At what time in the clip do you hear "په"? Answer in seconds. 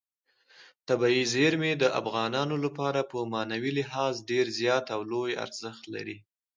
3.11-3.17